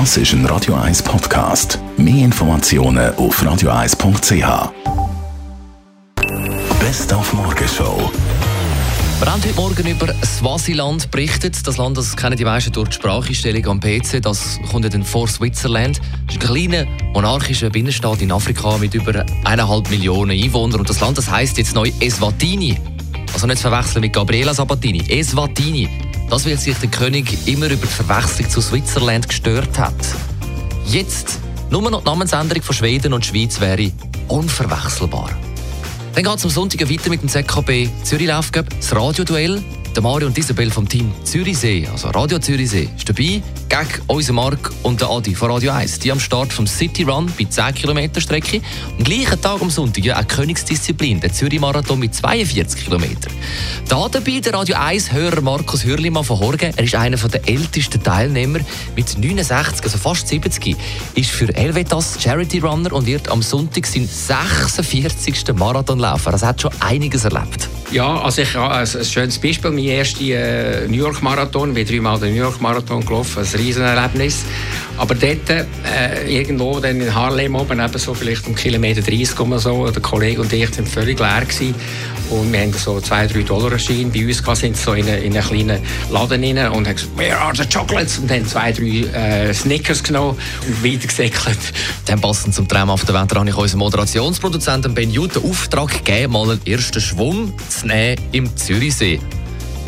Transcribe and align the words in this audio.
Das 0.00 0.16
ist 0.16 0.32
ein 0.32 0.44
Radio 0.46 0.74
1 0.74 1.04
Podcast. 1.04 1.78
Mehr 1.96 2.24
Informationen 2.24 3.14
auf 3.14 3.40
radio1.ch. 3.40 4.72
Best 6.80 7.14
auf 7.14 7.32
Morgenshow. 7.32 8.10
Wir 9.20 9.32
haben 9.32 9.40
heute 9.40 9.54
Morgen 9.54 9.86
über 9.86 10.12
Swasiland 10.24 11.12
berichtet. 11.12 11.64
Das 11.64 11.76
Land, 11.76 11.96
das 11.96 12.16
kennen 12.16 12.36
die 12.36 12.44
meisten 12.44 12.72
durch 12.72 12.88
die 12.88 12.96
Spracheinstellung 12.96 13.64
am 13.66 13.78
PC. 13.78 14.20
Das 14.20 14.58
kommt 14.68 14.92
dann 14.92 15.04
vor 15.04 15.28
Switzerland. 15.28 16.00
Das 16.26 16.34
ist 16.34 16.42
ein 16.42 16.54
kleiner 16.54 16.86
monarchischer 17.12 17.70
Binnenstaat 17.70 18.20
in 18.20 18.32
Afrika 18.32 18.76
mit 18.78 18.94
über 18.94 19.24
eineinhalb 19.44 19.90
Millionen 19.90 20.32
Einwohnern. 20.32 20.80
Und 20.80 20.90
das 20.90 20.98
Land, 20.98 21.18
das 21.18 21.30
heißt 21.30 21.56
jetzt 21.56 21.72
neu 21.76 21.92
Eswatini. 22.00 22.76
Also 23.32 23.46
nicht 23.46 23.58
zu 23.60 23.68
verwechseln 23.68 24.00
mit 24.00 24.12
Gabriela 24.12 24.54
Sabatini. 24.54 25.04
Eswatini. 25.08 25.88
Das, 26.34 26.46
weil 26.46 26.58
sich 26.58 26.76
der 26.78 26.90
König 26.90 27.46
immer 27.46 27.66
über 27.66 27.86
die 27.86 27.92
Verwechslung 27.92 28.50
zu 28.50 28.60
Switzerland 28.60 29.28
gestört 29.28 29.78
hat. 29.78 29.94
Jetzt, 30.84 31.38
nur 31.70 31.88
noch 31.88 32.00
die 32.00 32.06
Namensänderung 32.06 32.60
von 32.60 32.74
Schweden 32.74 33.12
und 33.12 33.24
Schweiz 33.24 33.60
wäre 33.60 33.92
unverwechselbar. 34.26 35.30
Dann 36.12 36.24
geht 36.24 36.36
es 36.36 36.42
am 36.42 36.50
Sonntag 36.50 36.90
weiter 36.90 37.08
mit 37.08 37.22
dem 37.22 37.28
ZKB 37.28 37.88
Zürich 38.02 38.26
Laufcup, 38.26 38.66
das 38.68 38.96
Radioduell. 38.96 39.62
Mario 40.02 40.26
und 40.26 40.36
Isabel 40.36 40.72
vom 40.72 40.88
Team 40.88 41.12
Zürichsee, 41.22 41.86
also 41.86 42.08
Radio 42.08 42.40
Zürichsee, 42.40 42.88
ist 42.96 43.08
dabei 43.08 43.40
gegen 43.74 44.02
unseren 44.06 44.36
Mark 44.36 44.70
und 44.84 45.00
der 45.00 45.10
Adi 45.10 45.34
von 45.34 45.50
Radio 45.50 45.72
1. 45.72 45.98
Die 45.98 46.12
am 46.12 46.20
Start 46.20 46.52
vom 46.52 46.64
City 46.64 47.02
Run 47.02 47.32
bei 47.36 47.44
10 47.44 47.74
Kilometer 47.74 48.20
Strecke. 48.20 48.60
Am 48.96 49.02
gleichen 49.02 49.40
Tag 49.40 49.60
am 49.60 49.68
Sonntag 49.68 50.04
ja, 50.04 50.16
eine 50.16 50.26
Königsdisziplin, 50.26 51.18
der 51.18 51.32
Zürich 51.32 51.58
Marathon 51.58 51.98
mit 51.98 52.14
42 52.14 52.84
Kilometern. 52.84 53.32
Da 53.88 54.08
dabei 54.08 54.38
der 54.38 54.54
Radio 54.54 54.76
1 54.76 55.12
Hörer 55.12 55.40
Markus 55.40 55.84
Hürlimann 55.84 56.22
von 56.22 56.38
Horgen. 56.38 56.72
Er 56.76 56.84
ist 56.84 56.94
einer 56.94 57.16
der 57.16 57.48
ältesten 57.48 58.00
Teilnehmer 58.00 58.60
mit 58.94 59.18
69, 59.18 59.82
also 59.82 59.98
fast 59.98 60.28
70, 60.28 60.76
ist 61.16 61.30
für 61.30 61.48
Helvetas 61.52 62.22
Charity 62.22 62.60
Runner 62.60 62.92
und 62.92 63.06
wird 63.06 63.28
am 63.28 63.42
Sonntag 63.42 63.86
seinen 63.86 64.06
46. 64.06 65.52
Marathon 65.54 65.98
laufen. 65.98 66.30
Das 66.30 66.44
hat 66.44 66.62
schon 66.62 66.70
einiges 66.80 67.24
erlebt. 67.24 67.68
Ja, 67.94 68.20
also 68.22 68.42
ich 68.42 68.56
habe 68.56 68.74
ein, 68.74 68.80
ein 68.80 69.04
schönes 69.04 69.38
Beispiel. 69.38 69.70
Mein 69.70 69.84
erster 69.84 70.24
äh, 70.24 70.88
New 70.88 70.96
York 70.96 71.22
Marathon, 71.22 71.68
ich 71.68 71.74
bin 71.76 71.86
dreimal 71.86 72.18
den 72.18 72.34
New 72.34 72.40
York 72.40 72.60
Marathon 72.60 73.06
gelaufen, 73.06 73.44
ein 73.44 73.60
Riesenerlebnis. 73.60 74.44
Aber 74.96 75.14
dort, 75.14 75.50
äh, 75.50 75.64
irgendwo 76.28 76.78
dann 76.78 77.00
in 77.00 77.14
Harlem 77.14 77.56
oben, 77.56 77.80
eben 77.80 77.98
so 77.98 78.14
vielleicht 78.14 78.46
um 78.46 78.54
Kilometer 78.54 79.02
30 79.02 79.40
oder 79.40 79.58
so, 79.58 79.90
der 79.90 80.00
Kollege 80.00 80.40
und 80.40 80.52
ich 80.52 80.72
sind 80.74 80.88
völlig 80.88 81.18
leer 81.18 81.40
gewesen. 81.40 81.74
Und 82.30 82.52
wir 82.52 82.60
haben 82.60 82.72
so 82.72 83.00
zwei, 83.00 83.26
drei 83.26 83.42
Dollar 83.42 83.72
erschienen. 83.72 84.10
Bei 84.12 84.24
uns 84.24 84.42
sind 84.60 84.76
so 84.76 84.94
in, 84.94 85.06
in 85.08 85.36
einen 85.36 85.46
kleinen 85.46 85.80
Laden 86.10 86.42
rein 86.42 86.68
und 86.72 86.86
haben 86.86 86.94
gesagt, 86.94 87.18
where 87.18 87.38
are 87.38 87.54
the 87.54 87.64
chocolates? 87.66 88.18
Und 88.18 88.30
haben 88.30 88.46
zwei, 88.46 88.72
drei 88.72 89.48
äh, 89.48 89.52
Snickers 89.52 90.02
genommen 90.02 90.38
und 90.66 90.82
wieder 90.82 91.06
gesäckelt. 91.06 91.58
Dann 92.06 92.20
passend 92.20 92.54
zum 92.54 92.68
traumhaften 92.68 93.14
Wetter 93.14 93.38
habe 93.38 93.48
ich 93.48 93.56
unserem 93.56 93.80
Moderationsproduzenten 93.80 94.94
Ben 94.94 95.10
Jut 95.10 95.34
den 95.34 95.42
Auftrag 95.50 96.04
gegeben, 96.04 96.32
mal 96.32 96.50
einen 96.50 96.66
ersten 96.66 97.00
Schwung 97.00 97.52
zu 97.68 97.86
nehmen 97.86 98.20
im 98.32 98.56
Zürichsee. 98.56 99.20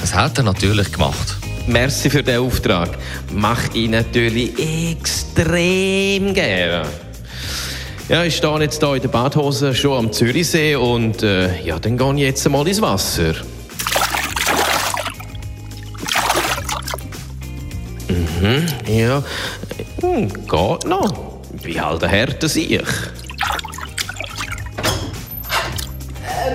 Das 0.00 0.14
hat 0.14 0.38
er 0.38 0.44
natürlich 0.44 0.90
gemacht. 0.92 1.43
Merci 1.66 2.10
für 2.10 2.22
den 2.22 2.40
Auftrag. 2.40 2.90
Mache 3.32 3.70
ich 3.74 3.88
natürlich 3.88 4.52
extrem 4.92 6.34
gerne. 6.34 6.86
Ja, 8.08 8.22
ich 8.22 8.36
stehe 8.36 8.60
jetzt 8.60 8.80
hier 8.80 8.94
in 8.94 9.00
der 9.00 9.08
Badhose 9.08 9.74
schon 9.74 9.98
am 9.98 10.12
Zürichsee 10.12 10.76
und 10.76 11.22
äh, 11.22 11.62
ja, 11.62 11.78
dann 11.78 11.96
gehe 11.96 12.14
ich 12.14 12.20
jetzt 12.20 12.48
mal 12.50 12.68
ins 12.68 12.82
Wasser. 12.82 13.32
Mhm, 18.08 18.66
ja, 18.86 19.22
hm, 20.02 20.28
geht 20.28 20.84
noch. 20.86 21.38
Ich 21.56 21.62
bin 21.62 21.82
halt 21.82 22.04
ein 22.04 22.10
härter 22.10 22.48
Sieg. 22.48 22.84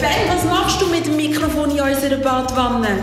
Ben, 0.00 0.28
was 0.28 0.44
machst 0.46 0.80
du 0.80 0.86
mit 0.86 1.04
dem 1.04 1.16
Mikrofon 1.16 1.70
in 1.72 1.80
unserer 1.82 2.16
Badwanne? 2.16 3.02